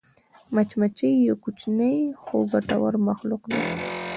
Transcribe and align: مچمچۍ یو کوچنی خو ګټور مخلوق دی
مچمچۍ 0.53 1.11
یو 1.27 1.35
کوچنی 1.43 1.93
خو 2.21 2.37
ګټور 2.51 2.93
مخلوق 3.07 3.41
دی 3.51 3.61